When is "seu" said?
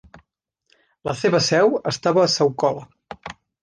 1.51-1.79